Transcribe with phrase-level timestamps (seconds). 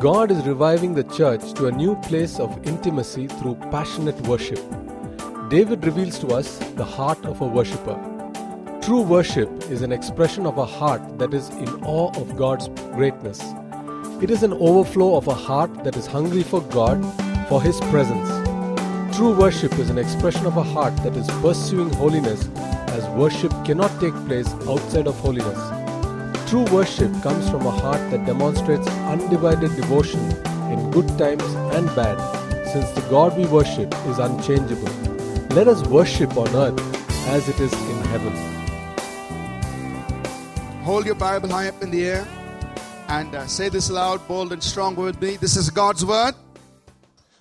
[0.00, 4.58] God is reviving the church to a new place of intimacy through passionate worship.
[5.50, 7.98] David reveals to us the heart of a worshipper.
[8.80, 13.42] True worship is an expression of a heart that is in awe of God's greatness.
[14.22, 17.04] It is an overflow of a heart that is hungry for God,
[17.50, 18.30] for His presence.
[19.14, 22.48] True worship is an expression of a heart that is pursuing holiness,
[22.96, 25.79] as worship cannot take place outside of holiness.
[26.50, 30.18] True worship comes from a heart that demonstrates undivided devotion
[30.72, 31.44] in good times
[31.76, 32.18] and bad,
[32.66, 34.92] since the God we worship is unchangeable.
[35.54, 36.80] Let us worship on earth
[37.28, 38.32] as it is in heaven.
[40.82, 42.26] Hold your Bible high up in the air
[43.06, 45.36] and uh, say this loud, bold, and strong with me.
[45.36, 46.34] This is God's word.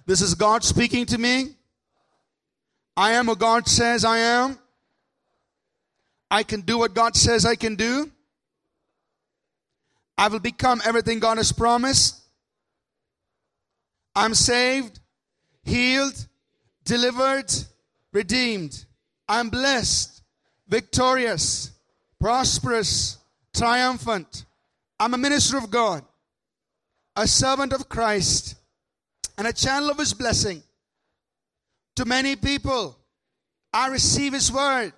[0.05, 1.55] This is God speaking to me.
[2.95, 4.59] I am who God says I am.
[6.29, 8.11] I can do what God says I can do.
[10.19, 12.19] I will become everything God has promised.
[14.13, 14.99] I'm saved,
[15.63, 16.27] healed,
[16.83, 17.49] delivered,
[18.11, 18.83] redeemed.
[19.29, 20.21] I'm blessed,
[20.67, 21.71] victorious,
[22.19, 23.17] prosperous,
[23.55, 24.43] triumphant.
[24.99, 26.03] I'm a minister of God,
[27.15, 28.55] a servant of Christ,
[29.37, 30.61] and a channel of His blessing
[31.95, 32.97] to many people.
[33.71, 34.91] I receive His word,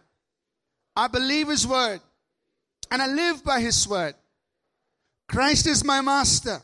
[0.96, 2.02] I believe His word,
[2.90, 4.16] and I live by His word.
[5.32, 6.62] Christ is my master,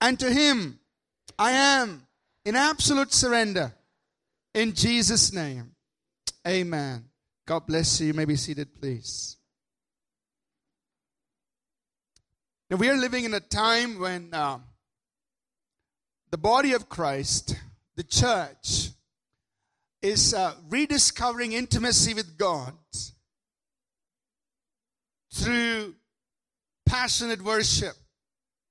[0.00, 0.78] and to him
[1.36, 2.06] I am
[2.44, 3.72] in absolute surrender.
[4.54, 5.72] In Jesus' name,
[6.46, 7.06] amen.
[7.44, 8.06] God bless you.
[8.06, 9.36] You may be seated, please.
[12.70, 14.60] Now, we are living in a time when uh,
[16.30, 17.56] the body of Christ,
[17.96, 18.90] the church,
[20.00, 22.74] is uh, rediscovering intimacy with God
[25.32, 25.96] through
[26.90, 27.94] passionate worship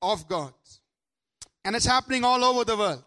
[0.01, 0.53] of God.
[1.63, 3.03] And it's happening all over the world.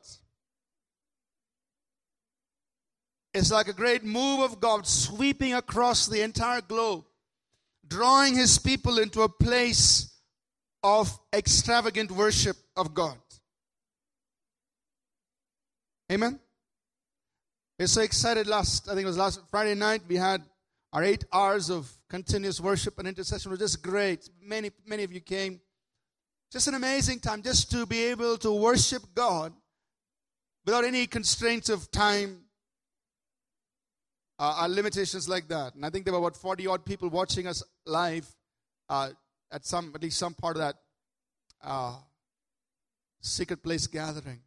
[3.34, 7.04] It's like a great move of God sweeping across the entire globe,
[7.86, 10.12] drawing his people into a place
[10.82, 13.16] of extravagant worship of God.
[16.10, 16.38] Amen.
[17.78, 20.42] We're so excited last, I think it was last Friday night, we had
[20.92, 24.28] our eight hours of continuous worship and intercession was just great.
[24.42, 25.62] Many, many of you came.
[26.52, 29.54] Just an amazing time just to be able to worship God
[30.66, 32.42] without any constraints of time
[34.38, 35.74] uh, or limitations like that.
[35.74, 38.28] And I think there were about 40 odd people watching us live
[38.90, 39.08] uh,
[39.50, 40.76] at some, at least some part of that
[41.64, 41.96] uh,
[43.22, 44.42] secret place gathering.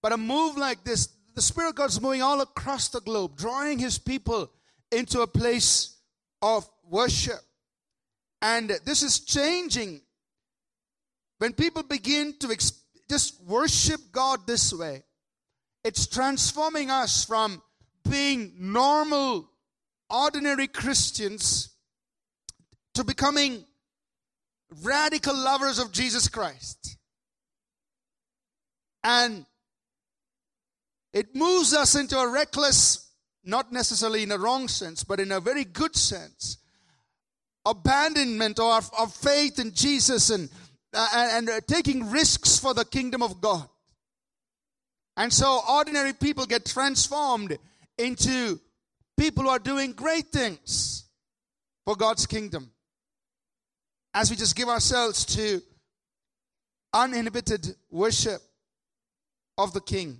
[0.00, 3.80] But a move like this, the Spirit of God's moving all across the globe, drawing
[3.80, 4.52] His people
[4.92, 5.95] into a place
[6.42, 7.40] of worship.
[8.42, 10.02] And this is changing.
[11.38, 15.04] When people begin to ex- just worship God this way,
[15.84, 17.62] it's transforming us from
[18.08, 19.50] being normal,
[20.10, 21.70] ordinary Christians
[22.94, 23.64] to becoming
[24.82, 26.96] radical lovers of Jesus Christ.
[29.04, 29.46] And
[31.12, 33.05] it moves us into a reckless,
[33.46, 36.58] not necessarily in a wrong sense, but in a very good sense,
[37.64, 40.50] abandonment of, of faith in Jesus and,
[40.92, 43.68] uh, and, and taking risks for the kingdom of God.
[45.16, 47.56] And so ordinary people get transformed
[47.96, 48.60] into
[49.16, 51.04] people who are doing great things
[51.86, 52.70] for God's kingdom.
[54.12, 55.62] As we just give ourselves to
[56.92, 58.40] uninhibited worship
[59.58, 60.18] of the King.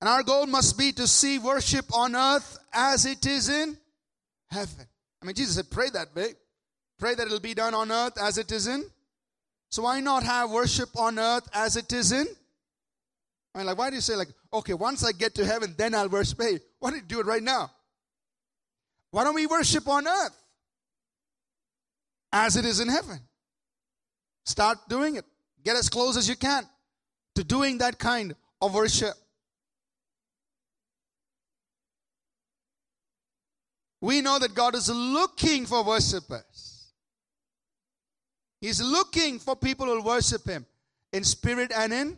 [0.00, 3.76] And our goal must be to see worship on earth as it is in
[4.50, 4.86] heaven.
[5.22, 6.34] I mean, Jesus said, pray that way.
[6.98, 8.84] Pray that it'll be done on earth as it is in.
[9.70, 12.26] So why not have worship on earth as it is in?
[13.54, 15.94] I mean, like, why do you say, like, okay, once I get to heaven, then
[15.94, 16.40] I'll worship?
[16.40, 17.70] Hey, why don't you do it right now?
[19.10, 20.36] Why don't we worship on earth
[22.32, 23.18] as it is in heaven?
[24.44, 25.24] Start doing it.
[25.64, 26.64] Get as close as you can
[27.34, 29.14] to doing that kind of worship.
[34.06, 36.92] We know that God is looking for worshippers.
[38.60, 40.64] He's looking for people who will worship Him
[41.12, 42.16] in spirit and in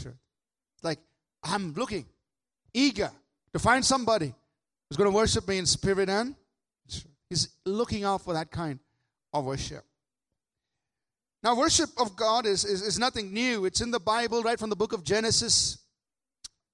[0.00, 0.14] truth.
[0.84, 1.00] Like,
[1.42, 2.06] I'm looking,
[2.72, 3.10] eager
[3.52, 4.32] to find somebody
[4.88, 6.36] who's going to worship me in spirit and
[6.88, 7.08] truth.
[7.28, 8.78] He's looking out for that kind
[9.32, 9.82] of worship.
[11.42, 13.64] Now, worship of God is, is, is nothing new.
[13.64, 15.78] It's in the Bible, right from the book of Genesis.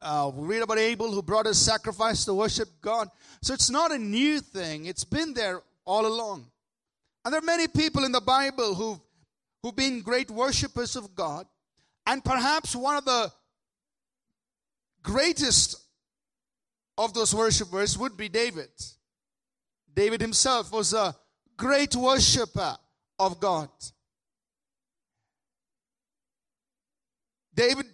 [0.02, 3.08] Uh, we read about Abel who brought his sacrifice to worship God.
[3.42, 6.46] So it's not a new thing, it's been there all along.
[7.24, 9.00] And there are many people in the Bible who've,
[9.62, 11.46] who've been great worshippers of God.
[12.06, 13.30] And perhaps one of the
[15.02, 15.76] greatest
[16.96, 18.70] of those worshippers would be David.
[19.94, 21.14] David himself was a
[21.56, 22.76] great worshiper
[23.18, 23.68] of God.
[27.54, 27.86] David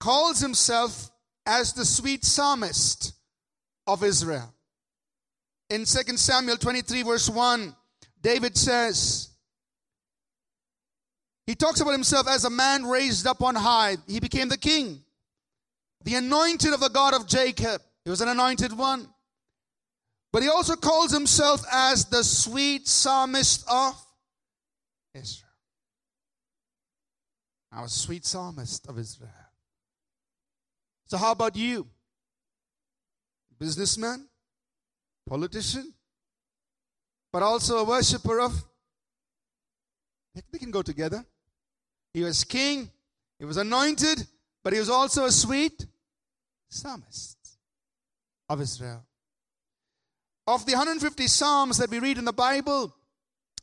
[0.00, 1.11] calls himself
[1.46, 3.12] as the sweet psalmist
[3.86, 4.52] of Israel.
[5.70, 7.74] In 2 Samuel 23, verse 1,
[8.20, 9.32] David says,
[11.46, 13.96] he talks about himself as a man raised up on high.
[14.06, 15.02] He became the king,
[16.04, 17.80] the anointed of the God of Jacob.
[18.04, 19.08] He was an anointed one.
[20.32, 23.94] But he also calls himself as the sweet psalmist of
[25.14, 25.48] Israel.
[27.70, 29.30] I was sweet psalmist of Israel.
[31.12, 31.86] So, how about you?
[33.58, 34.30] Businessman,
[35.28, 35.92] politician,
[37.30, 38.64] but also a worshiper of.
[40.34, 41.22] They can go together.
[42.14, 42.90] He was king,
[43.38, 44.26] he was anointed,
[44.64, 45.84] but he was also a sweet
[46.70, 47.36] psalmist
[48.48, 49.04] of Israel.
[50.46, 52.96] Of the 150 psalms that we read in the Bible,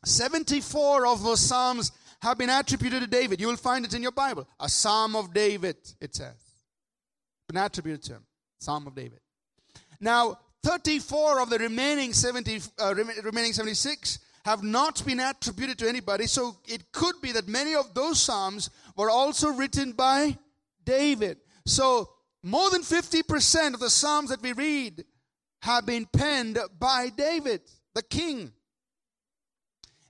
[0.06, 1.92] 74 of those psalms
[2.22, 3.42] have been attributed to David.
[3.42, 4.48] You will find it in your Bible.
[4.60, 6.49] A psalm of David, it says.
[7.50, 8.26] Been attributed to him.
[8.60, 9.20] Psalm of David.
[10.00, 12.94] Now, 34 of the remaining 70, uh,
[13.24, 16.28] remaining 76 have not been attributed to anybody.
[16.28, 20.38] So it could be that many of those psalms were also written by
[20.86, 21.38] David.
[21.66, 22.10] So
[22.44, 25.06] more than 50% of the psalms that we read
[25.64, 27.62] have been penned by David,
[27.96, 28.54] the king.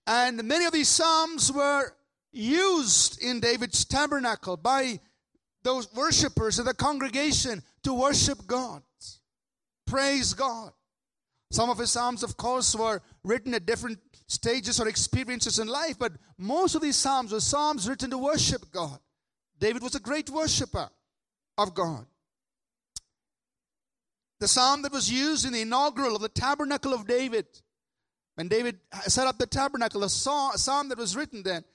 [0.05, 1.93] And many of these psalms were
[2.33, 4.99] used in David's tabernacle by
[5.63, 8.81] those worshippers in the congregation to worship God.
[9.85, 10.71] Praise God.
[11.51, 15.97] Some of his psalms, of course, were written at different stages or experiences in life,
[15.97, 18.99] but most of these psalms were psalms written to worship God.
[19.59, 20.89] David was a great worshiper
[21.57, 22.05] of God.
[24.39, 27.45] The psalm that was used in the inaugural of the tabernacle of David,
[28.35, 31.65] when David set up the tabernacle, a psalm that was written then,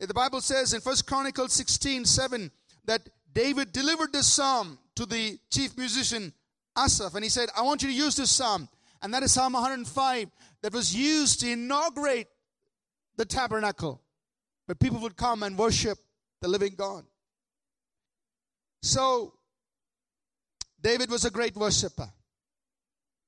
[0.00, 2.50] the Bible says in First Chronicles 16 7
[2.86, 3.08] that
[3.38, 6.32] David delivered this psalm to the chief musician
[6.76, 8.68] Asaph, and he said, I want you to use this psalm.
[9.00, 10.28] And that is Psalm 105
[10.62, 12.26] that was used to inaugurate
[13.16, 14.02] the tabernacle
[14.66, 15.98] where people would come and worship
[16.40, 17.04] the living God.
[18.82, 19.34] So,
[20.82, 22.10] David was a great worshiper.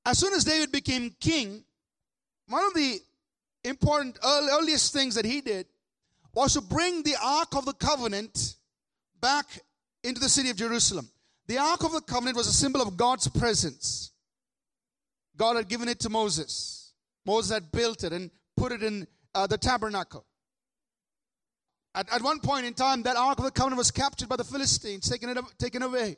[0.04, 1.62] As soon as David became king,
[2.48, 2.98] one of the
[3.62, 5.66] important earliest things that he did
[6.34, 8.56] was to bring the Ark of the Covenant
[9.20, 9.46] back
[10.02, 11.08] into the city of Jerusalem.
[11.46, 14.12] The Ark of the Covenant was a symbol of God's presence.
[15.36, 16.92] God had given it to Moses.
[17.26, 20.24] Moses had built it and put it in uh, the tabernacle.
[21.94, 24.44] At, at one point in time, that Ark of the Covenant was captured by the
[24.44, 26.16] Philistines, taken, it, taken away.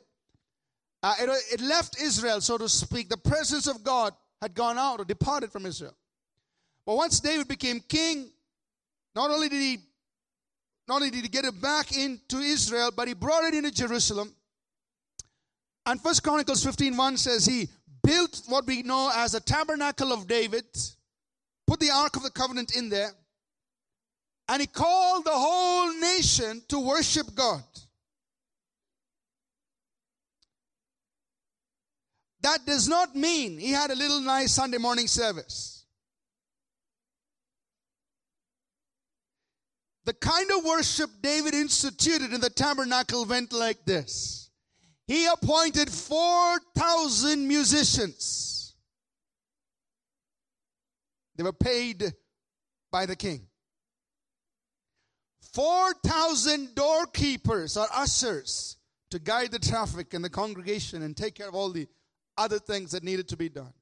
[1.01, 3.09] Uh, it, it left Israel, so to speak.
[3.09, 5.95] The presence of God had gone out or departed from Israel.
[6.85, 8.29] But once David became king,
[9.15, 9.79] not only did he
[10.87, 14.33] not only did he get it back into Israel, but he brought it into Jerusalem.
[15.85, 17.69] And First Chronicles 15 1 says he
[18.03, 20.65] built what we know as the tabernacle of David,
[21.67, 23.11] put the Ark of the Covenant in there,
[24.49, 27.63] and he called the whole nation to worship God.
[32.41, 35.72] That does not mean he had a little nice Sunday morning service.
[40.05, 44.43] The kind of worship David instituted in the tabernacle went like this
[45.07, 48.75] he appointed 4,000 musicians.
[51.35, 52.13] They were paid
[52.91, 53.47] by the king.
[55.53, 58.77] 4,000 doorkeepers or ushers
[59.11, 61.87] to guide the traffic in the congregation and take care of all the
[62.37, 63.73] other things that needed to be done.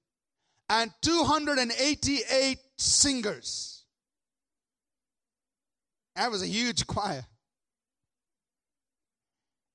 [0.70, 3.81] And 288 singers.
[6.16, 7.26] That was a huge choir.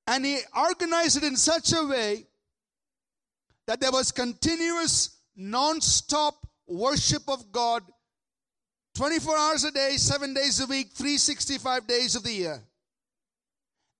[0.06, 2.26] And he organized it in such a way
[3.66, 6.34] that there was continuous, non stop
[6.68, 7.82] worship of God
[8.96, 12.62] 24 hours a day, seven days a week, 365 days of the year.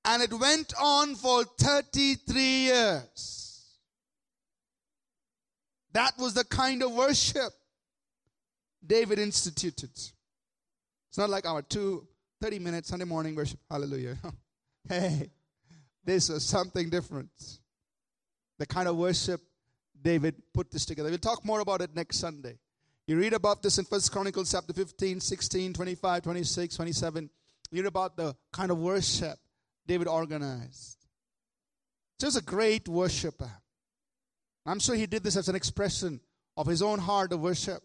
[0.05, 3.77] And it went on for 33 years.
[5.93, 7.53] That was the kind of worship
[8.87, 9.91] David instituted.
[9.91, 12.07] It's not like our two
[12.41, 13.59] 30 minute Sunday morning worship.
[13.71, 14.17] Hallelujah.
[14.89, 15.31] hey.
[16.07, 17.31] This was something different.
[18.59, 19.41] The kind of worship
[20.01, 21.09] David put this together.
[21.09, 22.59] We'll talk more about it next Sunday.
[23.09, 27.31] You read about this in First Chronicles chapter 15, 16, 25, 26, 27.
[27.73, 29.37] You read about the kind of worship
[29.85, 30.97] David organized.
[32.21, 33.51] So he was a great worshiper.
[34.65, 36.21] I'm sure he did this as an expression
[36.57, 37.83] of his own heart of worship.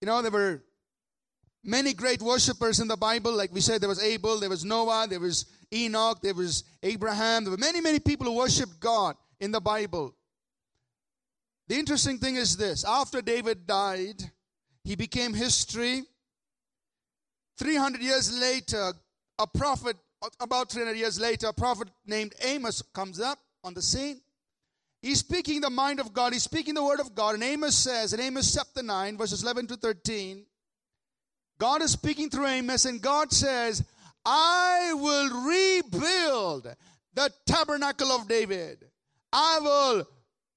[0.00, 0.62] You know, there were
[1.64, 3.32] many great worshippers in the Bible.
[3.32, 7.44] Like we said, there was Abel, there was Noah, there was Enoch, there was Abraham.
[7.44, 10.14] There were many, many people who worshiped God in the Bible.
[11.68, 14.30] The interesting thing is this after David died,
[14.84, 16.02] he became history.
[17.58, 18.92] 300 years later,
[19.38, 19.96] a prophet,
[20.40, 24.20] about 300 years later, a prophet named Amos comes up on the scene.
[25.00, 26.32] He's speaking the mind of God.
[26.32, 27.34] He's speaking the word of God.
[27.34, 30.44] And Amos says, in Amos chapter 9, verses 11 to 13,
[31.62, 33.84] God is speaking through Amos, and God says,
[34.24, 36.66] I will rebuild
[37.14, 38.84] the tabernacle of David.
[39.32, 40.04] I will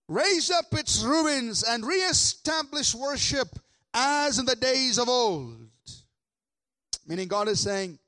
[0.07, 3.50] raise up its ruins and reestablish worship
[3.93, 5.69] as in the days of old.
[7.05, 8.00] Meaning God is saying,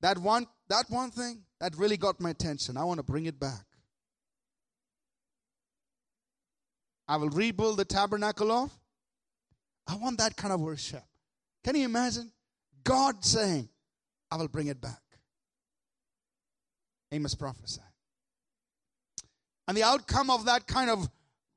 [0.00, 3.40] that one, that one thing that really got my attention, I want to bring it
[3.40, 3.64] back.
[7.08, 8.70] I will rebuild the tabernacle of.
[9.88, 11.02] I want that kind of worship.
[11.64, 12.30] Can you imagine?
[12.84, 13.68] God saying,
[14.30, 15.00] I will bring it back.
[17.12, 17.84] Amos prophesied.
[19.68, 21.08] And the outcome of that kind of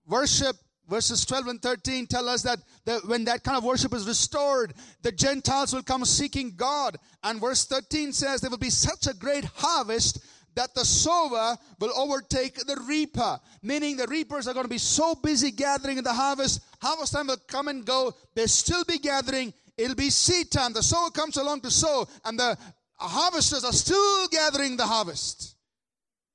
[0.05, 0.55] worship,
[0.89, 4.73] verses 12 and 13 tell us that the, when that kind of worship is restored,
[5.01, 6.97] the Gentiles will come seeking God.
[7.23, 10.23] And verse 13 says there will be such a great harvest
[10.55, 13.39] that the sower will overtake the reaper.
[13.61, 16.61] Meaning the reapers are going to be so busy gathering in the harvest.
[16.81, 18.13] Harvest time will come and go.
[18.35, 19.53] They'll still be gathering.
[19.77, 20.73] It'll be seed time.
[20.73, 22.57] The sower comes along to sow, and the
[22.95, 25.55] harvesters are still gathering the harvest.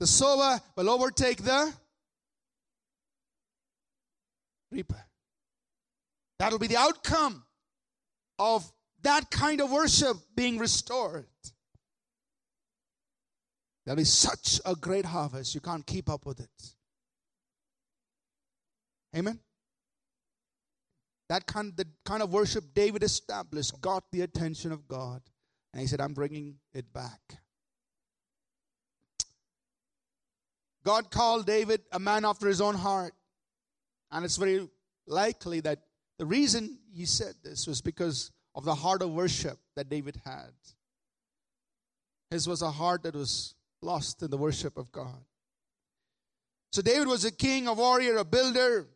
[0.00, 1.72] The sower will overtake the
[4.70, 5.04] reaper.
[6.38, 7.44] That'll be the outcome
[8.38, 8.70] of
[9.02, 11.26] that kind of worship being restored.
[13.84, 16.74] There'll be such a great harvest, you can't keep up with it.
[19.16, 19.40] Amen?
[21.28, 25.20] That kind, the kind of worship David established got the attention of God.
[25.72, 27.20] And he said, I'm bringing it back.
[30.84, 33.12] God called David a man after his own heart.
[34.10, 34.68] And it's very
[35.06, 35.80] likely that
[36.18, 40.52] the reason he said this was because of the heart of worship that David had.
[42.30, 45.24] His was a heart that was lost in the worship of God.
[46.72, 48.88] So David was a king, a warrior, a builder,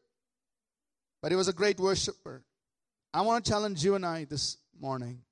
[1.23, 2.43] but he was a great worshiper.
[3.14, 5.23] I want to challenge you and I this morning.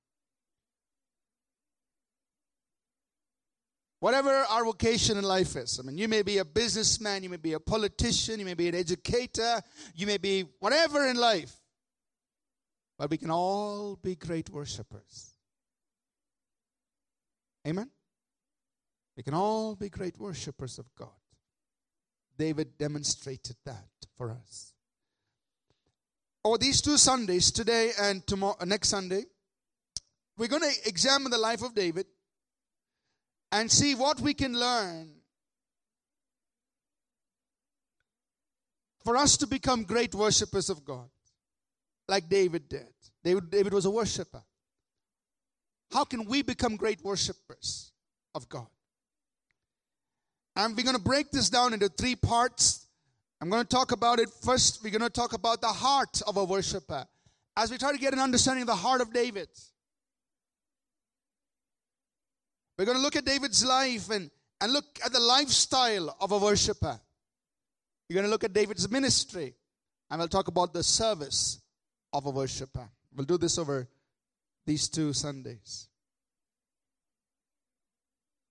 [3.99, 7.37] Whatever our vocation in life is, I mean, you may be a businessman, you may
[7.37, 9.61] be a politician, you may be an educator,
[9.95, 11.55] you may be whatever in life,
[12.99, 15.35] but we can all be great worshipers.
[17.67, 17.91] Amen?
[19.19, 21.09] We can all be great worshippers of God.
[22.39, 24.73] David demonstrated that for us.
[26.45, 29.25] Over these two Sundays, today and tomorrow, uh, next Sunday,
[30.39, 32.07] we're going to examine the life of David
[33.53, 35.11] and see what we can learn
[39.05, 41.11] for us to become great worshippers of God,
[42.09, 42.89] like David did.
[43.23, 44.43] David, David was a worshiper.
[45.93, 47.93] How can we become great worshippers
[48.35, 48.69] of God?
[50.57, 52.87] And we're going to break this down into three parts.
[53.41, 54.83] I'm going to talk about it first.
[54.83, 57.07] We're going to talk about the heart of a worshiper
[57.57, 59.49] as we try to get an understanding of the heart of David.
[62.79, 64.31] We're going to look at David's life and,
[64.61, 67.01] and look at the lifestyle of a worshiper.
[68.09, 69.55] We're going to look at David's ministry
[70.11, 71.61] and we'll talk about the service
[72.13, 72.89] of a worshiper.
[73.15, 73.89] We'll do this over
[74.67, 75.89] these two Sundays.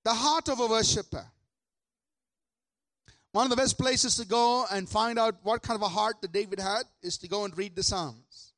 [0.04, 1.26] The heart of a worshiper.
[3.32, 6.16] One of the best places to go and find out what kind of a heart
[6.22, 8.54] that David had is to go and read the Psalms.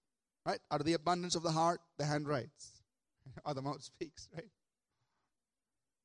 [0.46, 0.60] Right?
[0.72, 2.72] Out of the abundance of the heart, the hand writes.
[3.46, 4.48] or the mouth speaks, right?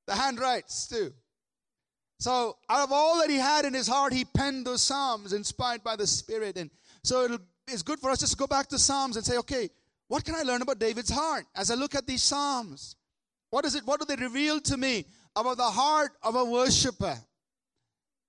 [0.06, 1.12] The hand writes too.
[2.18, 5.84] So, out of all that he had in his heart, he penned those Psalms inspired
[5.84, 6.56] by the Spirit.
[6.56, 6.70] And
[7.02, 9.68] so, it's good for us just to go back to Psalms and say, okay,
[10.08, 12.96] what can I learn about David's heart as I look at these Psalms?
[13.50, 13.84] What is it?
[13.84, 15.04] What do they reveal to me
[15.34, 17.18] about the heart of a worshiper?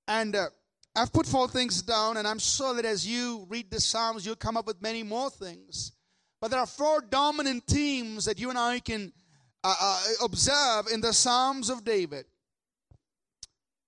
[0.07, 0.47] And uh,
[0.95, 4.35] I've put four things down, and I'm sure that as you read the Psalms, you'll
[4.35, 5.91] come up with many more things.
[6.39, 9.11] But there are four dominant themes that you and I can
[9.63, 12.25] uh, uh, observe in the Psalms of David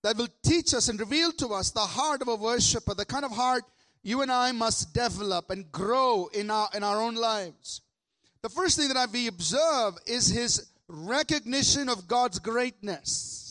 [0.04, 3.26] that will teach us and reveal to us the heart of a worshiper, the kind
[3.26, 3.64] of heart
[4.02, 7.82] you and I must develop and grow in our, in our own lives.
[8.42, 13.49] The first thing that we observe is his recognition of God's greatness.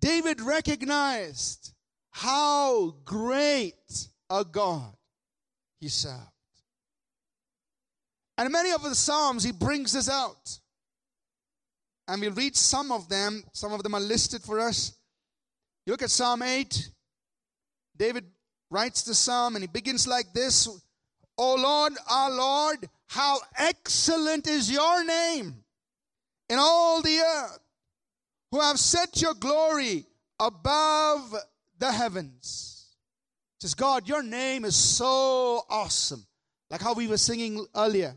[0.00, 1.72] David recognized
[2.10, 4.94] how great a God
[5.80, 6.16] he served.
[8.38, 10.58] And many of the Psalms, he brings this out.
[12.08, 13.44] And we'll read some of them.
[13.52, 14.96] Some of them are listed for us.
[15.86, 16.90] You look at Psalm 8.
[17.96, 18.24] David
[18.70, 20.66] writes the psalm and he begins like this
[21.36, 25.64] O Lord, our Lord, how excellent is your name
[26.48, 27.60] in all the earth,
[28.50, 30.06] who have set your glory
[30.38, 31.34] above
[31.78, 32.88] the heavens.
[33.60, 36.26] says, God, your name is so awesome.
[36.70, 38.16] Like how we were singing earlier.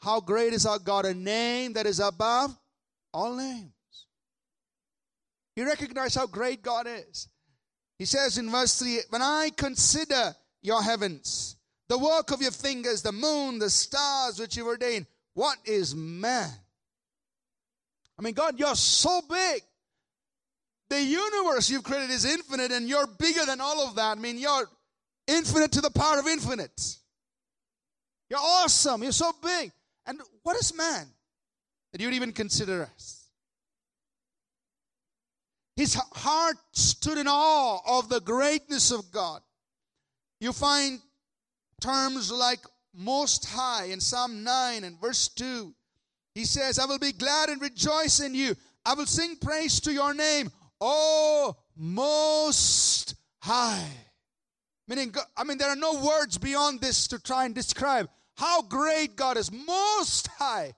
[0.00, 2.56] How great is our God, a name that is above
[3.12, 3.72] all names.
[5.54, 7.28] You recognize how great God is.
[7.98, 11.56] He says in verse 3 When I consider your heavens,
[11.88, 16.50] the work of your fingers, the moon, the stars which you ordained, what is man?
[18.22, 19.62] I mean, God, you're so big.
[20.90, 24.16] The universe you've created is infinite and you're bigger than all of that.
[24.16, 24.68] I mean, you're
[25.26, 26.98] infinite to the power of infinite.
[28.30, 29.02] You're awesome.
[29.02, 29.72] You're so big.
[30.06, 31.08] And what is man
[31.90, 33.26] that you'd even consider us?
[35.74, 39.40] His heart stood in awe of the greatness of God.
[40.38, 41.00] You find
[41.80, 42.60] terms like
[42.94, 45.74] most high in Psalm 9 and verse 2.
[46.34, 48.54] He says, I will be glad and rejoice in you.
[48.84, 53.90] I will sing praise to your name, oh most high.
[54.88, 59.16] Meaning, I mean, there are no words beyond this to try and describe how great
[59.16, 59.52] God is.
[59.52, 60.74] Most high,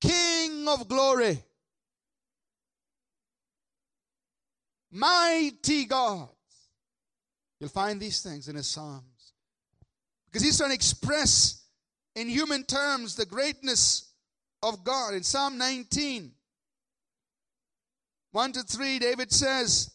[0.00, 1.42] King of glory.
[4.90, 6.28] Mighty God.
[7.58, 9.32] You'll find these things in his Psalms.
[10.26, 11.61] Because he's trying to express
[12.14, 14.12] in human terms the greatness
[14.62, 15.14] of God.
[15.14, 16.32] In Psalm 19,
[18.32, 19.90] 1 to 3, David says,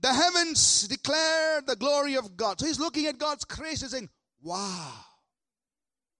[0.00, 2.60] The heavens declare the glory of God.
[2.60, 4.08] So he's looking at God's creation saying,
[4.42, 4.92] Wow,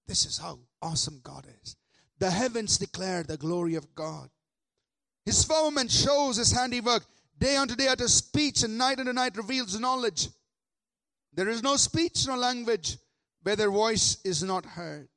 [0.07, 1.77] this is how awesome God is.
[2.19, 4.29] The heavens declare the glory of God.
[5.25, 7.05] His firmament shows his handiwork.
[7.39, 10.29] Day unto day utters speech, and night unto night reveals knowledge.
[11.33, 12.99] There is no speech nor language
[13.43, 15.09] where their voice is not heard.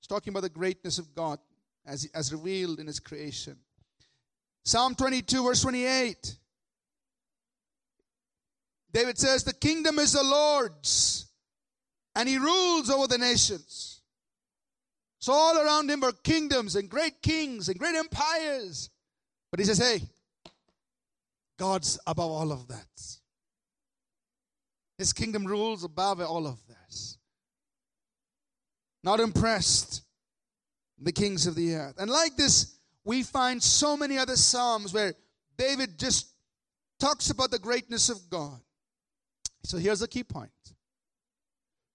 [0.00, 1.38] It's talking about the greatness of God
[1.86, 3.56] as, as revealed in His creation.
[4.64, 6.36] Psalm 22, verse 28.
[8.92, 11.26] David says, The kingdom is the Lord's,
[12.14, 14.00] and He rules over the nations.
[15.18, 18.90] So all around Him are kingdoms and great kings and great empires.
[19.50, 20.02] But He says, Hey,
[21.58, 22.86] God's above all of that.
[24.96, 26.58] His kingdom rules above all of
[29.02, 30.02] Not impressed,
[30.98, 31.94] the kings of the earth.
[31.98, 35.14] And like this, we find so many other Psalms where
[35.56, 36.34] David just
[36.98, 38.60] talks about the greatness of God.
[39.62, 40.50] So here's the key point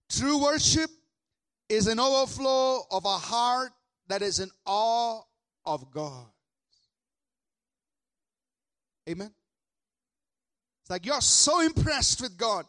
[0.10, 0.89] true worship
[1.69, 3.71] is an overflow of a heart
[4.08, 5.21] that is in awe
[5.65, 6.25] of God.
[9.10, 9.31] Amen.
[10.81, 12.65] It's like you're so impressed with God,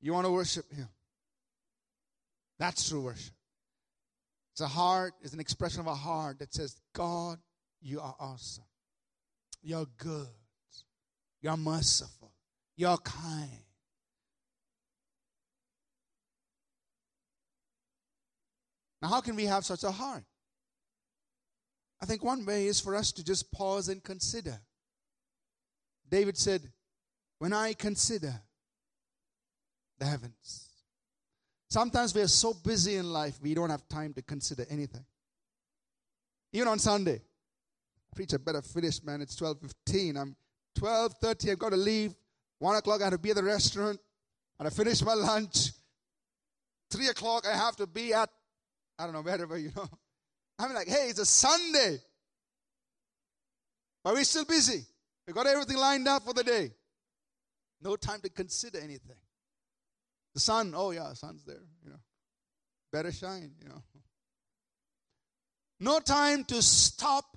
[0.00, 0.88] you want to worship Him.
[2.62, 3.34] That's true worship.
[4.52, 7.38] It's a heart, it's an expression of a heart that says, God,
[7.80, 8.62] you are awesome.
[9.64, 10.28] You're good.
[11.40, 12.32] You're merciful.
[12.76, 13.64] You're kind.
[19.02, 20.22] Now, how can we have such a heart?
[22.00, 24.60] I think one way is for us to just pause and consider.
[26.08, 26.70] David said,
[27.40, 28.40] when I consider
[29.98, 30.71] the heavens.
[31.72, 35.06] Sometimes we are so busy in life, we don't have time to consider anything.
[36.52, 37.22] Even on Sunday,
[38.14, 39.22] preacher better finish, man.
[39.22, 40.20] It's 12.15.
[40.20, 40.36] I'm
[40.78, 42.14] 12.30, I've got to leave.
[42.58, 43.98] 1 o'clock, I have to be at the restaurant.
[44.58, 45.70] And I finish my lunch.
[46.90, 48.28] 3 o'clock, I have to be at,
[48.98, 49.88] I don't know, wherever, you know.
[50.58, 51.96] I'm like, hey, it's a Sunday.
[54.04, 54.84] But we're still busy.
[55.26, 56.72] We've got everything lined up for the day.
[57.80, 59.16] No time to consider anything.
[60.34, 62.00] The sun, oh yeah, sun's there, you know.
[62.92, 63.82] Better shine, you know.
[65.80, 67.36] No time to stop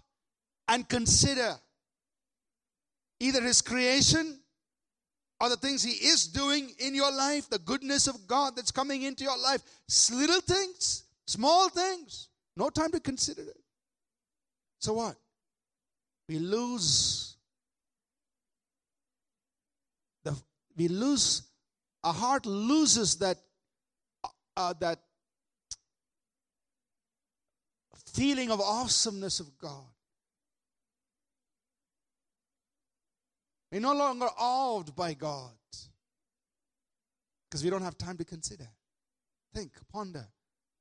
[0.67, 1.55] and consider
[3.19, 4.39] either his creation
[5.41, 9.03] or the things he is doing in your life, the goodness of God that's coming
[9.03, 9.61] into your life.
[10.11, 12.29] Little things, small things.
[12.55, 13.59] No time to consider it.
[14.79, 15.15] So what?
[16.29, 17.35] We lose
[20.23, 20.35] the
[20.77, 21.43] we lose,
[22.05, 23.37] our heart loses that,
[24.55, 24.99] uh, that
[28.13, 29.87] feeling of awesomeness of God.
[33.71, 35.49] We're no longer awed by God
[37.49, 38.67] because we don't have time to consider.
[39.55, 40.27] Think, ponder,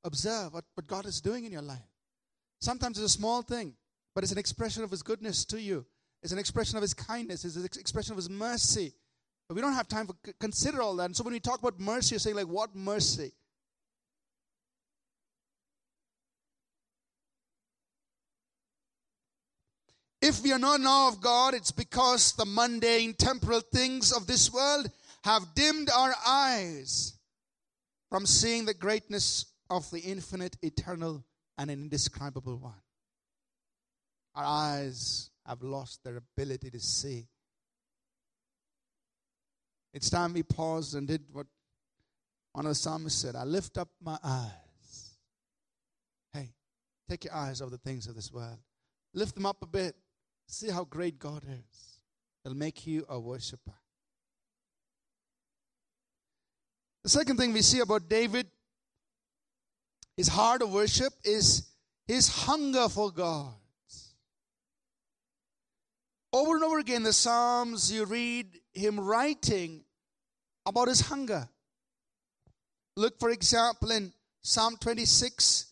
[0.03, 1.89] observe what, what God is doing in your life.
[2.61, 3.73] Sometimes it's a small thing,
[4.13, 5.87] but it's an expression of His goodness to you.
[6.21, 7.43] It's an expression of His kindness.
[7.45, 8.93] It's an expression of His mercy.
[9.47, 11.05] But we don't have time to consider all that.
[11.05, 13.31] And so when we talk about mercy, you're saying, like, what mercy?
[20.21, 24.51] If we are not awe of God, it's because the mundane, temporal things of this
[24.51, 24.89] world
[25.23, 27.13] have dimmed our eyes
[28.09, 31.23] from seeing the greatness of the infinite, eternal,
[31.59, 32.81] and indescribable one.
[34.33, 37.27] Our eyes have lost their ability to see.
[39.95, 41.47] It's time we paused and did what
[42.51, 45.15] one of the psalmists said I lift up my eyes.
[46.33, 46.49] Hey,
[47.09, 48.57] take your eyes off the things of this world,
[49.13, 49.95] lift them up a bit.
[50.47, 51.99] See how great God is.
[52.43, 53.73] It'll make you a worshiper.
[57.03, 58.47] The second thing we see about David,
[60.17, 61.67] his heart of worship, is
[62.05, 63.53] his hunger for God.
[66.33, 69.84] Over and over again, the Psalms, you read him writing
[70.65, 71.47] about his hunger.
[72.95, 75.65] Look, for example, in Psalm 26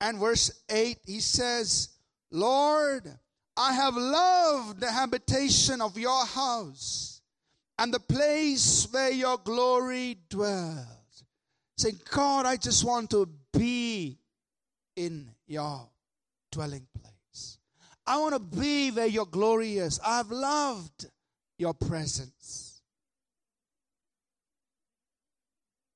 [0.00, 1.90] and verse 8, he says,
[2.30, 3.06] Lord,
[3.56, 7.20] I have loved the habitation of your house
[7.78, 11.24] and the place where your glory dwells.
[11.76, 14.18] Saying, God, I just want to be
[14.96, 15.88] in your
[16.50, 17.58] dwelling place.
[18.06, 20.00] I want to be where your glory is.
[20.04, 21.06] I've loved
[21.58, 22.71] your presence.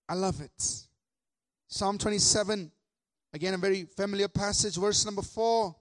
[0.08, 0.86] I love it.
[1.68, 2.70] Psalm 27,
[3.32, 5.74] again, a very familiar passage, verse number 4.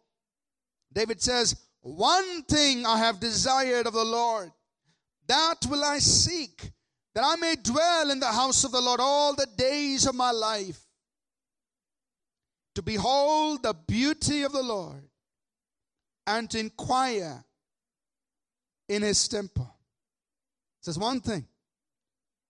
[0.92, 4.52] David says, One thing I have desired of the Lord,
[5.28, 6.72] that will I seek,
[7.14, 10.32] that I may dwell in the house of the Lord all the days of my
[10.32, 10.80] life,
[12.74, 15.04] to behold the beauty of the Lord
[16.28, 17.44] and to inquire
[18.90, 19.74] in his temple.
[20.82, 21.46] Says one thing.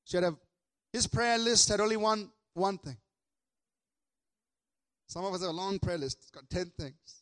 [0.06, 0.36] Should have
[0.96, 2.96] his prayer list had only one one thing.
[5.08, 6.20] Some of us have a long prayer list.
[6.22, 7.22] It's got ten things.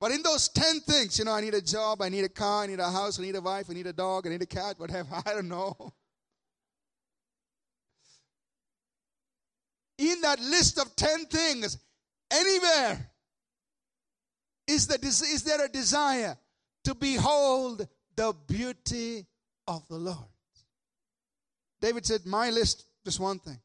[0.00, 2.62] But in those 10 things, you know, I need a job, I need a car,
[2.62, 4.46] I need a house, I need a wife, I need a dog, I need a
[4.46, 5.76] cat, whatever, I don't know.
[9.98, 11.76] In that list of 10 things,
[12.30, 13.10] anywhere,
[14.66, 16.38] is, the, is there a desire
[16.84, 17.86] to behold
[18.16, 19.26] the beauty
[19.76, 20.18] of the Lord?
[21.80, 23.58] David said, My list, just one thing.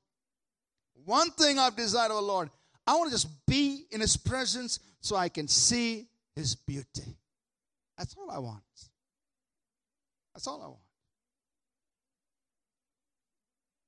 [1.03, 2.49] One thing I've desired of the Lord.
[2.87, 7.15] I want to just be in His presence so I can see his beauty.
[7.97, 8.61] That's all I want.
[10.33, 10.79] That's all I want.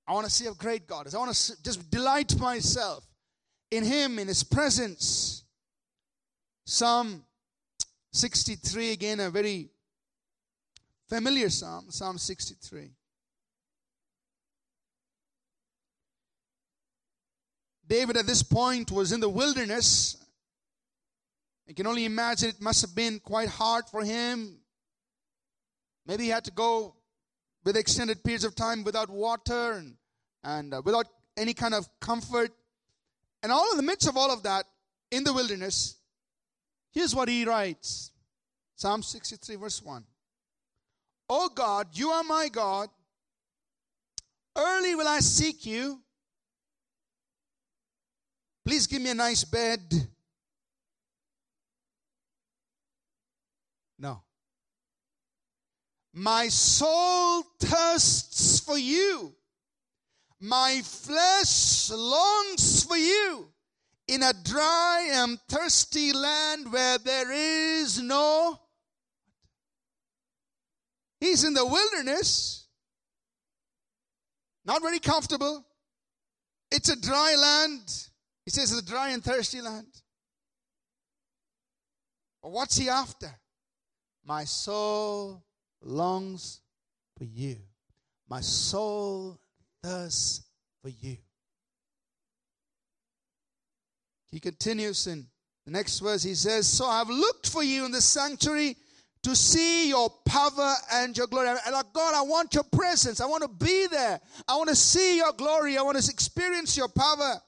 [0.07, 1.13] I want to see how great God is.
[1.13, 3.05] I want to just delight myself
[3.69, 5.43] in Him, in His presence.
[6.65, 7.25] Psalm
[8.13, 9.69] 63, again, a very
[11.07, 12.91] familiar psalm, Psalm 63.
[17.87, 20.17] David at this point was in the wilderness
[21.69, 24.59] I can only imagine it must have been quite hard for him.
[26.05, 26.95] Maybe he had to go
[27.65, 29.95] with extended periods of time without water and,
[30.43, 32.51] and uh, without any kind of comfort.
[33.43, 34.65] And all in the midst of all of that,
[35.11, 35.97] in the wilderness,
[36.91, 38.11] here's what he writes
[38.75, 40.05] Psalm 63, verse 1.
[41.29, 42.89] Oh God, you are my God.
[44.55, 45.99] Early will I seek you.
[48.65, 50.07] Please give me a nice bed
[53.99, 54.21] No.
[56.13, 59.35] My soul thirsts for you.
[60.39, 63.49] My flesh longs for you
[64.07, 68.59] in a dry and thirsty land where there is no.
[71.19, 72.67] He's in the wilderness,
[74.65, 75.65] not very comfortable.
[76.71, 77.81] It's a dry land.
[78.45, 79.87] He says it's a dry and thirsty land.
[82.41, 83.29] But what's he after?
[84.23, 85.43] My soul
[85.81, 86.61] longs
[87.17, 87.57] for you.
[88.29, 89.39] My soul
[89.81, 90.45] thirsts
[90.81, 91.17] for you.
[94.29, 95.25] He continues in
[95.65, 96.23] the next verse.
[96.23, 98.75] He says, So I've looked for you in the sanctuary
[99.23, 101.49] to see your power and your glory.
[101.49, 103.19] And like, God, I want your presence.
[103.19, 104.19] I want to be there.
[104.47, 105.77] I want to see your glory.
[105.77, 107.41] I want to experience your power.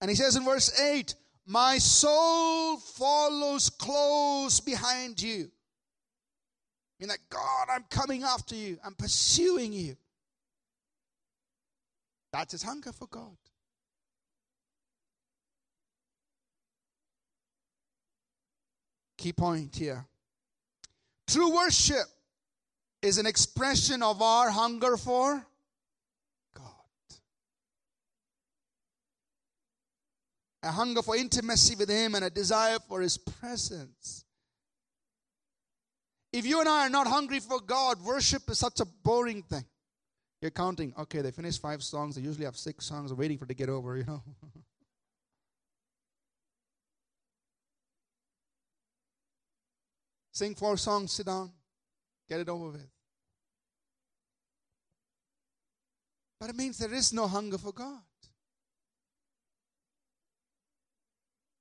[0.00, 1.14] And he says in verse 8,
[1.46, 5.50] My soul follows close behind you.
[7.00, 9.96] I mean, that God, I'm coming after you, I'm pursuing you.
[12.32, 13.36] That's his hunger for God.
[19.24, 20.04] Key point here.
[21.26, 22.04] True worship
[23.00, 25.46] is an expression of our hunger for
[26.54, 26.66] God.
[30.62, 34.26] A hunger for intimacy with Him and a desire for His presence.
[36.30, 39.64] If you and I are not hungry for God, worship is such a boring thing.
[40.42, 42.16] You're counting, okay, they finished five songs.
[42.16, 44.22] They usually have six songs waiting for it to get over, you know.
[50.34, 51.52] Sing four songs, sit down,
[52.28, 52.88] get it over with.
[56.40, 58.02] But it means there is no hunger for God.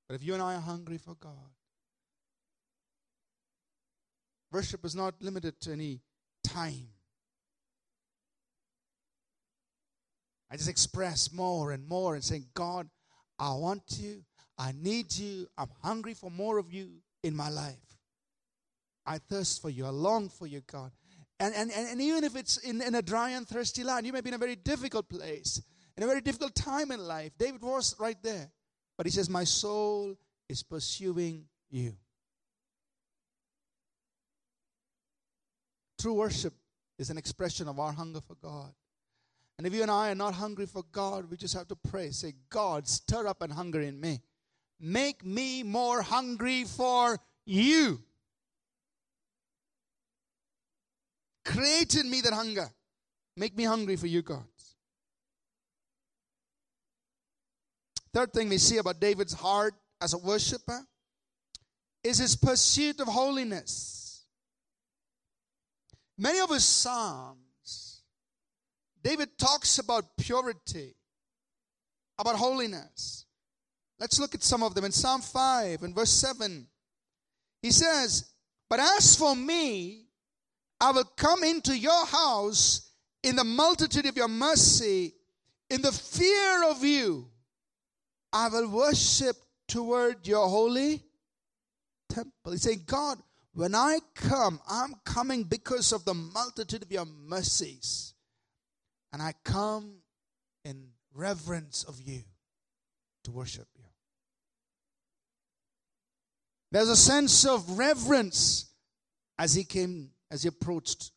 [0.09, 1.53] But if you and I are hungry for God,
[4.51, 6.01] worship is not limited to any
[6.43, 6.87] time.
[10.49, 12.89] I just express more and more and saying, God,
[13.37, 14.23] I want you.
[14.57, 15.47] I need you.
[15.59, 16.89] I'm hungry for more of you
[17.23, 17.92] in my life.
[19.05, 19.85] I thirst for you.
[19.85, 20.91] I long for you, God.
[21.39, 24.21] And, and, and even if it's in, in a dry and thirsty land, you may
[24.21, 25.61] be in a very difficult place,
[25.97, 27.31] in a very difficult time in life.
[27.37, 28.49] David was right there.
[28.97, 30.15] But he says, My soul
[30.47, 31.95] is pursuing you.
[35.99, 36.53] True worship
[36.97, 38.73] is an expression of our hunger for God.
[39.57, 42.09] And if you and I are not hungry for God, we just have to pray.
[42.11, 44.21] Say, God, stir up an hunger in me.
[44.79, 48.01] Make me more hungry for you.
[51.43, 52.69] Create in me that hunger.
[53.35, 54.43] Make me hungry for you, God.
[58.13, 60.81] Third thing we see about David's heart as a worshiper
[62.03, 64.25] is his pursuit of holiness.
[66.17, 68.01] Many of his psalms,
[69.01, 70.95] David talks about purity,
[72.19, 73.25] about holiness.
[73.99, 74.85] Let's look at some of them.
[74.85, 76.67] In Psalm 5 and verse 7,
[77.63, 78.31] he says,
[78.69, 80.02] But as for me,
[80.83, 82.91] I will come into your house
[83.23, 85.13] in the multitude of your mercy,
[85.69, 87.29] in the fear of you.
[88.33, 91.01] I will worship toward your holy
[92.09, 92.51] temple.
[92.51, 93.17] He's saying, God,
[93.53, 98.13] when I come, I'm coming because of the multitude of your mercies.
[99.13, 99.99] And I come
[100.65, 102.23] in reverence of you
[103.23, 103.85] to worship you.
[106.71, 108.65] There's a sense of reverence
[109.39, 111.11] as he came as he approached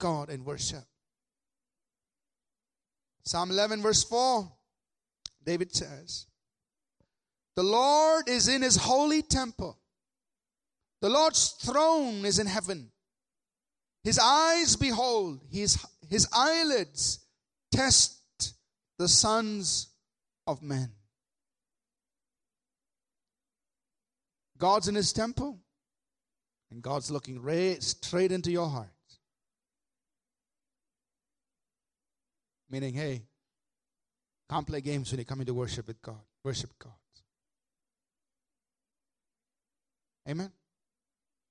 [0.00, 0.82] God in worship.
[3.22, 4.50] Psalm 11, verse 4,
[5.44, 6.26] David says,
[7.56, 9.78] The Lord is in his holy temple.
[11.02, 12.90] The Lord's throne is in heaven.
[14.02, 17.18] His eyes behold, his, his eyelids
[17.70, 18.54] test
[18.98, 19.88] the sons
[20.46, 20.90] of men.
[24.56, 25.60] God's in his temple.
[26.70, 28.88] And God's looking right, straight into your heart.
[32.70, 33.22] Meaning, hey,
[34.50, 36.20] can't play games when you come into worship with God.
[36.44, 36.92] Worship God.
[40.28, 40.52] Amen.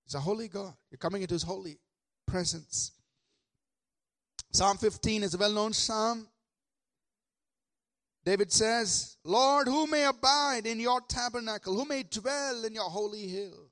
[0.05, 0.73] It's a holy God.
[0.91, 1.79] You're coming into his holy
[2.27, 2.91] presence.
[4.51, 6.27] Psalm 15 is a well known psalm.
[8.23, 11.75] David says, Lord, who may abide in your tabernacle?
[11.75, 13.71] Who may dwell in your holy hill?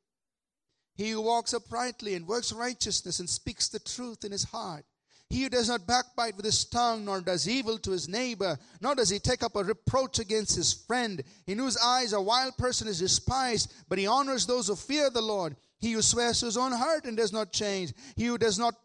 [0.95, 4.86] He who walks uprightly and works righteousness and speaks the truth in his heart.
[5.29, 8.95] He who does not backbite with his tongue, nor does evil to his neighbor, nor
[8.95, 12.88] does he take up a reproach against his friend, in whose eyes a wild person
[12.88, 15.55] is despised, but he honors those who fear the Lord.
[15.79, 17.93] He who swears to his own heart and does not change.
[18.15, 18.75] He who does not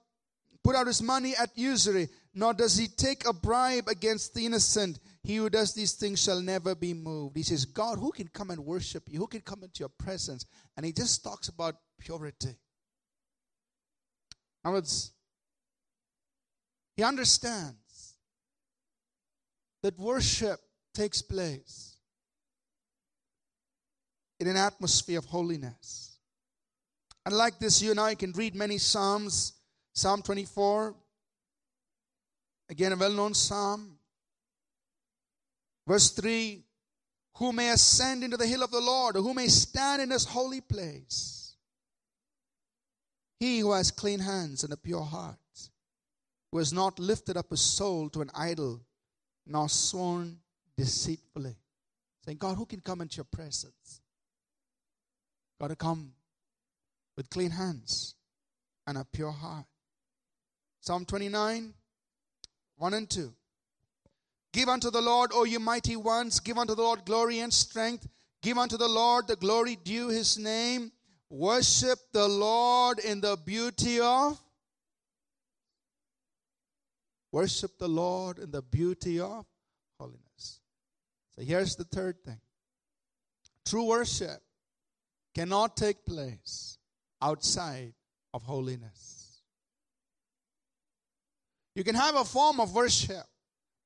[0.65, 4.99] put out his money at usury, nor does he take a bribe against the innocent.
[5.23, 7.37] He who does these things shall never be moved.
[7.37, 9.19] He says, God, who can come and worship you?
[9.19, 10.47] Who can come into your presence?
[10.77, 12.57] And he just talks about purity.
[14.65, 15.13] Now it's
[16.97, 18.15] he understands
[19.83, 20.61] that worship
[20.93, 21.97] takes place
[24.39, 26.19] in an atmosphere of holiness.
[27.25, 29.53] And like this, you and I can read many Psalms.
[29.93, 30.95] Psalm 24,
[32.69, 33.99] again, a well known psalm.
[35.87, 36.63] Verse 3
[37.37, 40.25] Who may ascend into the hill of the Lord, or who may stand in his
[40.25, 41.40] holy place?
[43.41, 45.39] He who has clean hands and a pure heart,
[46.53, 48.83] who has not lifted up his soul to an idol,
[49.47, 50.39] nor sworn
[50.77, 51.57] deceitfully.
[52.25, 54.03] Saying, God, who can come into your presence?
[55.59, 56.13] Got to come
[57.17, 58.15] with clean hands
[58.87, 59.65] and a pure heart.
[60.81, 61.73] Psalm 29,
[62.77, 63.33] 1 and 2.
[64.53, 68.07] Give unto the Lord, O you mighty ones, give unto the Lord glory and strength.
[68.43, 70.93] Give unto the Lord the glory due his name.
[71.31, 74.39] Worship the Lord in the beauty of.
[77.31, 79.47] Worship the Lord in the beauty of
[79.99, 80.61] holiness.
[81.37, 82.41] So here's the third thing
[83.65, 84.43] true worship
[85.35, 86.77] cannot take place
[87.23, 87.95] outside
[88.35, 89.43] of holiness.
[91.77, 93.25] You can have a form of worship.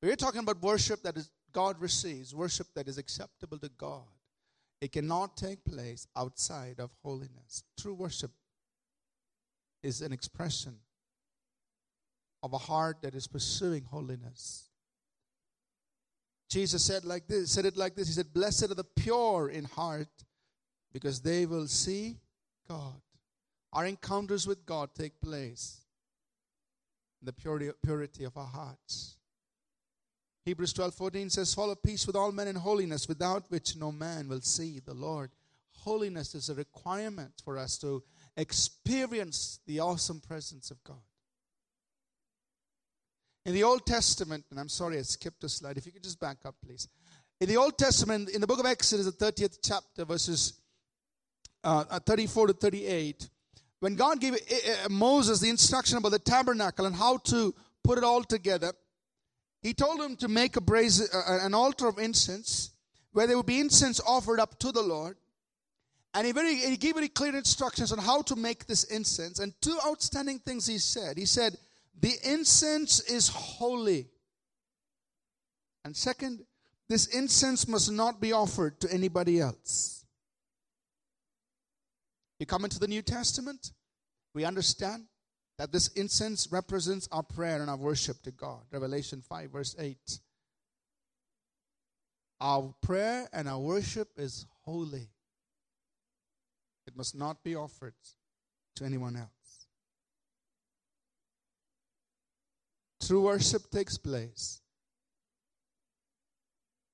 [0.00, 4.02] But we're talking about worship that is God receives, worship that is acceptable to God.
[4.84, 7.62] It cannot take place outside of holiness.
[7.80, 8.32] True worship
[9.82, 10.76] is an expression
[12.42, 14.68] of a heart that is pursuing holiness.
[16.50, 18.08] Jesus said like this, said it like this.
[18.08, 20.22] He said, Blessed are the pure in heart,
[20.92, 22.18] because they will see
[22.68, 23.00] God.
[23.72, 25.78] Our encounters with God take place
[27.22, 29.16] in the purity, purity of our hearts.
[30.44, 34.28] Hebrews 12 14 says, Follow peace with all men in holiness, without which no man
[34.28, 35.30] will see the Lord.
[35.78, 38.02] Holiness is a requirement for us to
[38.36, 41.00] experience the awesome presence of God.
[43.46, 46.20] In the Old Testament, and I'm sorry I skipped a slide, if you could just
[46.20, 46.88] back up, please.
[47.40, 50.54] In the Old Testament, in the book of Exodus, the 30th chapter, verses
[51.62, 53.28] uh, uh 34 to 38,
[53.80, 57.98] when God gave uh, uh, Moses the instruction about the tabernacle and how to put
[57.98, 58.72] it all together,
[59.64, 62.70] he told him to make a brazen, uh, an altar of incense
[63.12, 65.16] where there would be incense offered up to the Lord.
[66.12, 69.38] And he, very, he gave very clear instructions on how to make this incense.
[69.38, 71.16] And two outstanding things he said.
[71.16, 71.56] He said,
[71.98, 74.08] the incense is holy.
[75.82, 76.44] And second,
[76.90, 80.04] this incense must not be offered to anybody else.
[82.38, 83.70] You come into the New Testament,
[84.34, 85.04] we understand
[85.58, 88.60] that this incense represents our prayer and our worship to God.
[88.72, 90.18] Revelation 5, verse 8.
[92.40, 95.08] Our prayer and our worship is holy,
[96.86, 97.94] it must not be offered
[98.76, 99.66] to anyone else.
[103.06, 104.60] True worship takes place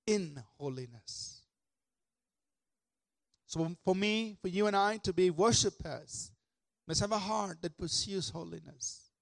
[0.06, 1.42] in holiness.
[3.46, 6.30] So, for me, for you and I to be worshipers,
[6.90, 9.12] must have a heart that pursues holiness.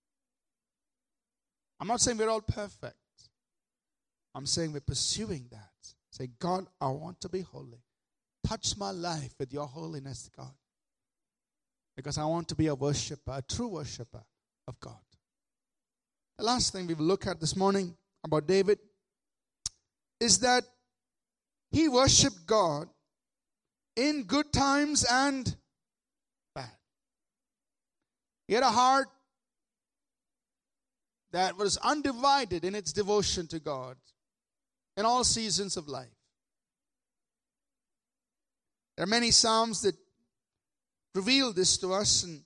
[1.79, 2.95] I'm not saying we're all perfect.
[4.35, 5.93] I'm saying we're pursuing that.
[6.11, 7.83] Say, God, I want to be holy.
[8.43, 10.55] Touch my life with your holiness, God.
[11.95, 14.25] Because I want to be a worshiper, a true worshiper
[14.67, 15.05] of God.
[16.39, 18.79] The last thing we will look at this morning about David
[20.21, 20.65] is that
[21.71, 22.89] he worshiped God
[23.95, 25.55] in good times and.
[28.49, 29.09] He had a heart
[31.33, 33.97] that was undivided in its devotion to God
[34.97, 36.09] in all seasons of life.
[38.97, 39.95] There are many Psalms that
[41.15, 42.43] reveal this to us, and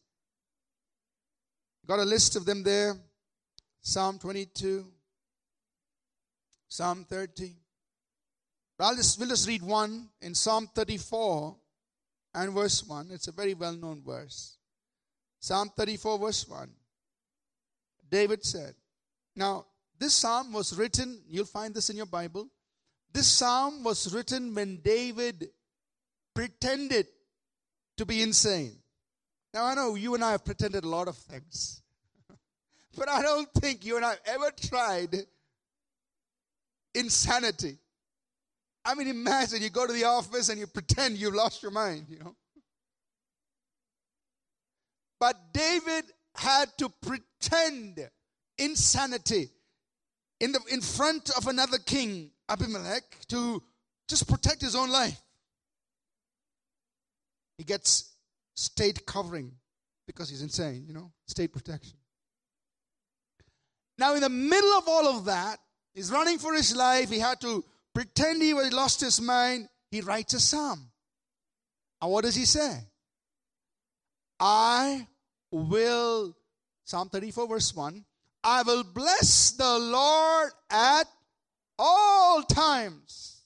[1.86, 2.96] got a list of them there.
[3.80, 4.86] Psalm 22,
[6.68, 7.56] Psalm 30.
[8.78, 11.56] I'll just, we'll just read one in Psalm 34
[12.34, 13.10] and verse 1.
[13.12, 14.56] It's a very well known verse.
[15.42, 16.70] Psalm 34, verse 1.
[18.08, 18.74] David said,
[19.34, 19.66] Now,
[19.98, 22.48] this psalm was written, you'll find this in your Bible.
[23.12, 25.50] This psalm was written when David
[26.32, 27.08] pretended
[27.96, 28.76] to be insane.
[29.52, 31.82] Now, I know you and I have pretended a lot of things.
[32.96, 35.16] But I don't think you and I have ever tried
[36.94, 37.78] insanity.
[38.84, 42.06] I mean, imagine you go to the office and you pretend you've lost your mind,
[42.08, 42.36] you know.
[45.22, 48.10] But David had to pretend
[48.58, 49.50] insanity
[50.40, 53.62] in, the, in front of another king, Abimelech, to
[54.08, 55.22] just protect his own life.
[57.56, 58.16] He gets
[58.56, 59.52] state covering
[60.08, 61.96] because he's insane, you know, state protection.
[63.98, 65.60] Now, in the middle of all of that,
[65.94, 67.10] he's running for his life.
[67.10, 67.64] He had to
[67.94, 69.68] pretend he was lost his mind.
[69.92, 70.90] He writes a psalm.
[72.00, 72.88] And what does he say?
[74.40, 75.06] I
[75.52, 76.36] will,
[76.84, 78.04] Psalm 34, verse 1,
[78.42, 81.04] I will bless the Lord at
[81.78, 83.42] all times.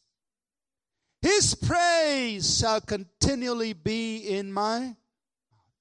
[1.20, 4.94] His praise shall continually be in my.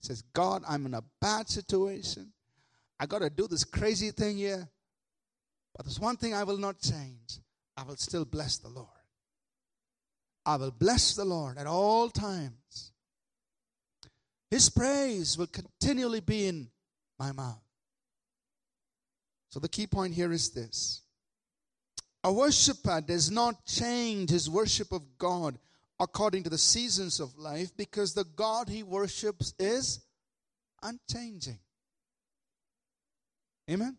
[0.02, 2.34] Says, God, I'm in a bad situation.
[3.00, 4.68] I got to do this crazy thing here.
[5.76, 7.40] But there's one thing I will not change.
[7.78, 8.88] I will still bless the Lord.
[10.46, 12.54] I will bless the Lord at all times.
[14.52, 16.70] His praise will continually be in
[17.20, 17.62] my mouth.
[19.50, 21.02] So the key point here is this
[22.24, 25.58] a worshiper does not change his worship of God
[26.00, 30.00] according to the seasons of life because the God he worships is
[30.82, 31.60] unchanging.
[33.70, 33.98] Amen?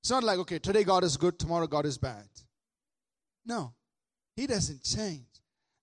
[0.00, 2.28] It's not like, okay, today God is good, tomorrow God is bad.
[3.46, 3.74] No,
[4.36, 5.26] he doesn't change.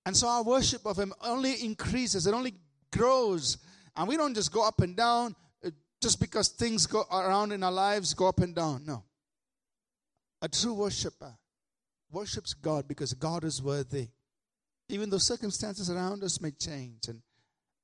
[0.06, 2.56] And so our worship of him only increases, it only
[2.92, 3.58] grows.
[4.02, 5.70] And we don't just go up and down uh,
[6.02, 8.84] just because things go around in our lives go up and down.
[8.84, 9.04] No.
[10.42, 11.38] A true worshiper
[12.12, 14.08] worships God because God is worthy.
[14.90, 17.22] Even though circumstances around us may change and,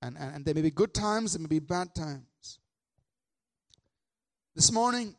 [0.01, 2.57] and, and there may be good times, there may be bad times.
[4.55, 5.15] This morning,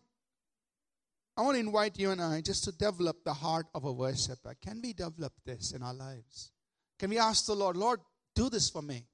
[1.36, 4.56] I want to invite you and I just to develop the heart of a worshiper.
[4.60, 6.50] Can we develop this in our lives?
[6.98, 8.00] Can we ask the Lord, Lord,
[8.34, 9.06] do this for me?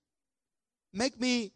[0.91, 1.53] Make me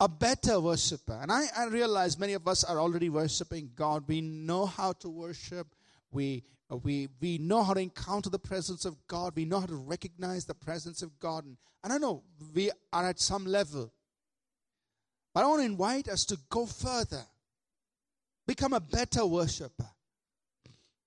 [0.00, 1.18] a better worshiper.
[1.20, 4.04] And I, I realize many of us are already worshiping God.
[4.08, 5.66] We know how to worship.
[6.10, 6.42] We,
[6.82, 9.34] we, we know how to encounter the presence of God.
[9.36, 11.44] We know how to recognize the presence of God.
[11.44, 12.22] And, and I know
[12.54, 13.92] we are at some level.
[15.34, 17.22] But I want to invite us to go further.
[18.46, 19.90] Become a better worshiper.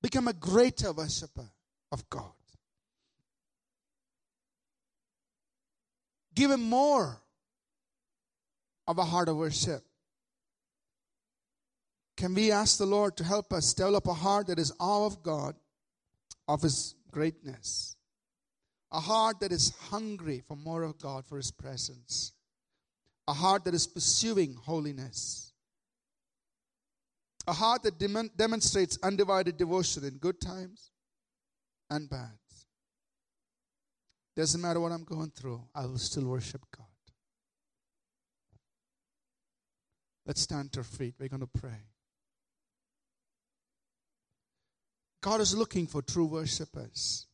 [0.04, 1.50] Become a greater worshiper
[1.92, 2.32] of God.
[6.36, 7.23] Give Him more
[8.88, 9.84] of a heart of worship.
[12.18, 15.24] Can we ask the Lord to help us develop a heart that is awe of
[15.24, 15.56] God,
[16.48, 17.96] of His greatness?
[18.92, 22.34] A heart that is hungry for more of God, for His presence.
[23.28, 25.54] A heart that is pursuing holiness.
[27.48, 30.92] A heart that dem- demonstrates undivided devotion in good times
[31.90, 32.38] and bad.
[34.36, 36.88] Doesn't matter what I'm going through, I will still worship God.
[40.26, 41.16] Let's stand to our feet.
[41.20, 41.82] We're going to pray.
[45.22, 47.28] God is looking for true worshippers.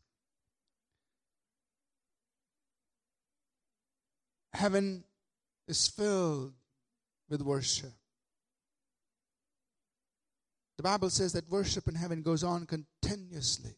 [4.53, 5.03] Heaven
[5.67, 6.53] is filled
[7.29, 7.91] with worship.
[10.77, 13.75] The Bible says that worship in heaven goes on continuously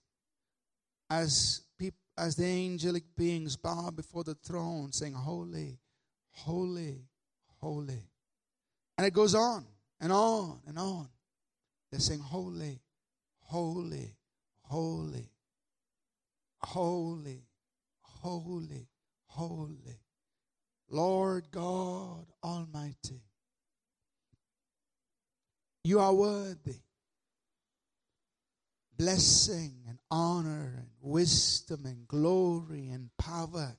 [1.10, 5.80] as people as the angelic beings bow before the throne, saying, Holy,
[6.32, 7.06] holy,
[7.60, 8.11] holy.
[9.02, 9.66] And it goes on
[10.00, 11.08] and on and on.
[11.90, 12.80] They're saying, Holy,
[13.40, 14.16] holy,
[14.62, 15.28] holy,
[16.60, 17.42] holy,
[18.04, 18.88] holy,
[19.26, 20.00] holy.
[20.88, 23.24] Lord God Almighty,
[25.84, 26.82] you are worthy
[29.00, 33.76] blessing and honor and wisdom and glory and power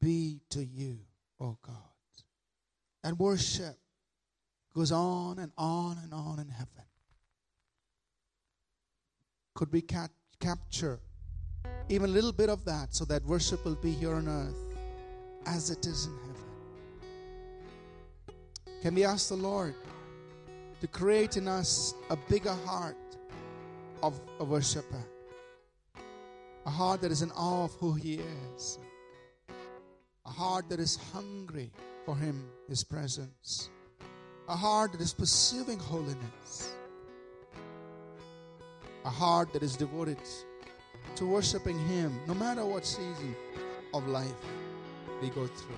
[0.00, 1.00] be to you,
[1.38, 1.74] O God.
[3.04, 3.76] And worship
[4.74, 6.84] goes on and on and on in heaven.
[9.54, 11.00] Could we cap- capture
[11.88, 14.56] even a little bit of that so that worship will be here on earth
[15.46, 16.34] as it is in heaven?
[18.82, 19.74] Can we ask the Lord
[20.80, 22.96] to create in us a bigger heart
[24.02, 25.04] of a worshiper.
[26.66, 28.20] A heart that is in awe of who He
[28.54, 28.78] is.
[30.26, 31.70] A heart that is hungry
[32.04, 33.68] for Him, His presence.
[34.50, 36.74] A heart that is pursuing holiness.
[39.04, 40.18] A heart that is devoted
[41.14, 43.36] to worshiping Him no matter what season
[43.94, 44.26] of life
[45.22, 45.76] we go through.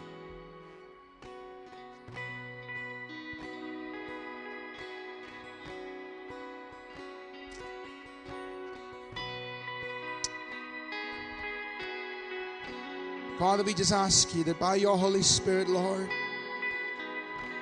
[13.38, 16.08] Father, we just ask you that by your Holy Spirit, Lord,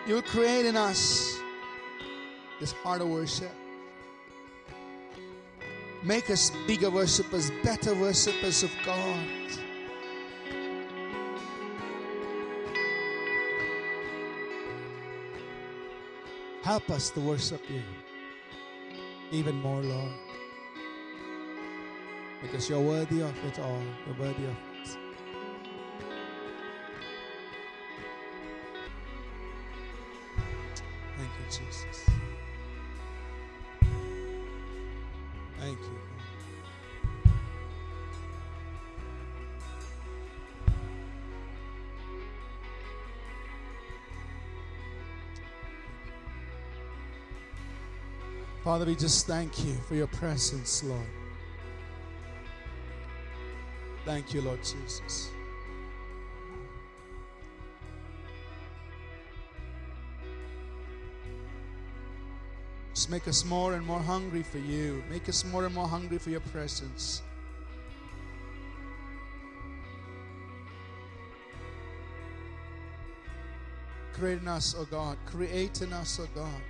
[0.06, 1.38] you will create in us
[2.58, 3.52] this heart of worship.
[6.02, 9.26] Make us bigger worshippers, better worshippers of God.
[16.62, 17.82] Help us to worship you
[19.30, 20.12] even more, Lord.
[22.42, 23.82] Because you're worthy of it all.
[24.06, 24.56] You're worthy of
[48.64, 51.00] Father, we just thank you for your presence, Lord.
[54.04, 55.30] Thank you, Lord Jesus.
[62.94, 65.02] Just make us more and more hungry for you.
[65.10, 67.22] Make us more and more hungry for your presence.
[74.12, 75.16] Create in us, O oh God.
[75.24, 76.60] Create in us, O oh God,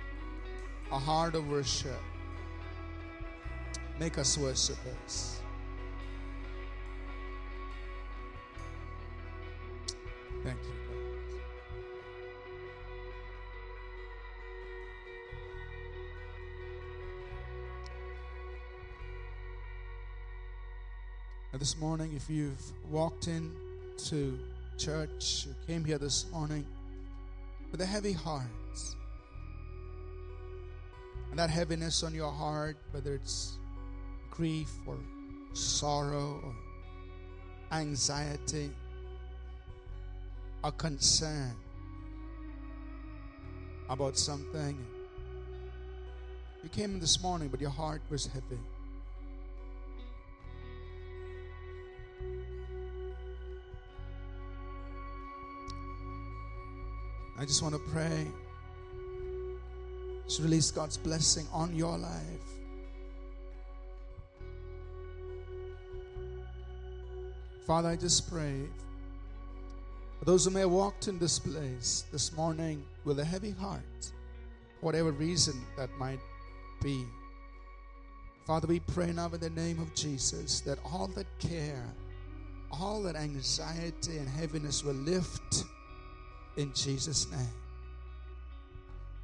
[0.91, 1.99] a heart of worship.
[3.99, 5.39] Make us worshipers.
[10.43, 10.71] Thank you.
[21.53, 23.51] Now, this morning, if you've walked in
[24.05, 24.39] to
[24.77, 26.65] church, came here this morning
[27.71, 28.47] with a heavy heart,
[31.31, 33.57] and that heaviness on your heart, whether it's
[34.29, 34.97] grief or
[35.53, 36.55] sorrow or
[37.71, 38.69] anxiety,
[40.63, 41.55] a concern
[43.89, 44.77] about something.
[46.63, 48.59] You came in this morning, but your heart was heavy.
[57.39, 58.27] I just want to pray.
[60.39, 62.11] Release God's blessing on your life.
[67.67, 68.63] Father, I just pray
[70.19, 74.11] for those who may have walked in this place this morning with a heavy heart,
[74.81, 76.19] whatever reason that might
[76.81, 77.05] be.
[78.45, 81.85] Father, we pray now in the name of Jesus that all that care,
[82.71, 85.63] all that anxiety and heaviness will lift
[86.57, 87.60] in Jesus' name.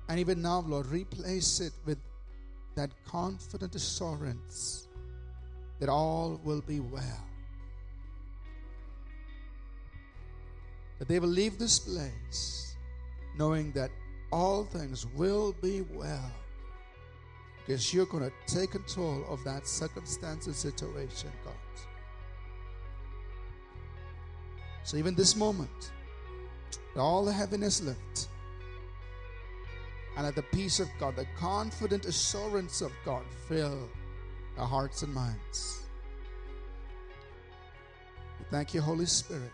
[0.09, 1.97] And even now, Lord, replace it with
[2.75, 4.87] that confident assurance
[5.79, 7.23] that all will be well.
[10.99, 12.75] That they will leave this place
[13.37, 13.91] knowing that
[14.31, 16.31] all things will be well
[17.67, 21.53] because you're going to take control of that circumstance and situation, God.
[24.83, 25.91] So, even this moment,
[26.95, 28.29] all the heaviness lift.
[30.17, 33.87] And let the peace of God, the confident assurance of God fill
[34.57, 35.83] our hearts and minds.
[38.39, 39.51] We thank you, Holy Spirit,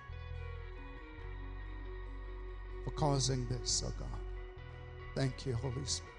[2.86, 4.07] for causing this, oh God.
[5.16, 6.14] Thank you, Holy Spirit.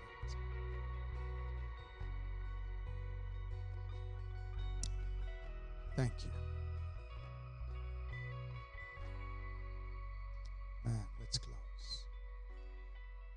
[5.96, 6.43] Thank you.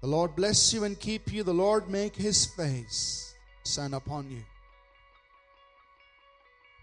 [0.07, 1.43] The Lord bless you and keep you.
[1.43, 3.35] The Lord make his face
[3.65, 4.41] shine upon you.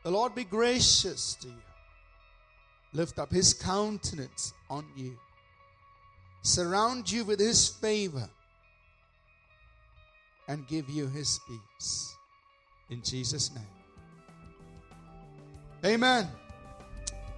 [0.02, 1.62] The Lord be gracious to you.
[2.92, 5.16] Lift up his countenance on you.
[6.42, 8.28] Surround you with his favor
[10.46, 12.14] and give you his peace.
[12.90, 13.64] In Jesus' name.
[15.82, 16.28] Amen.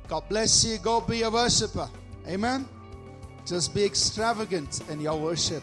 [0.08, 0.78] God bless you.
[0.78, 1.88] Go be a worshiper.
[2.26, 2.68] Amen.
[3.46, 5.62] Just be extravagant in your worship